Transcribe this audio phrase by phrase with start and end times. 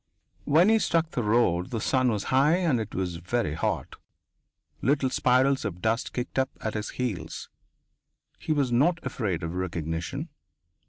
[0.45, 3.97] When he struck the road the sun was high and it was very hot.
[4.81, 7.49] Little spirals of dust kicked up at his heels.
[8.39, 10.29] He was not afraid of recognition.